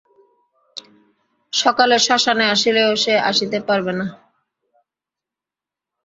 সকালে 1.53 1.95
শ্মশানে 1.99 2.45
আসিলেও 2.53 2.91
সে 3.03 3.13
আসিতে 3.29 3.57
পারবে 3.67 3.93
না। 3.99 4.05